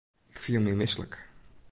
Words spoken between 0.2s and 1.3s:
Ik fiel my mislik.